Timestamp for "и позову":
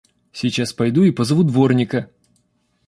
1.03-1.43